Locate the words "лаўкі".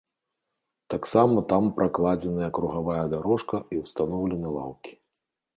4.59-4.91